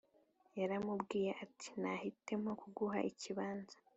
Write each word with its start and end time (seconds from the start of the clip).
Yaramubwiye 0.59 1.31
ati 1.43 1.69
nahitamo 1.81 2.49
kuguha 2.61 2.99
ikibanza 3.09 3.77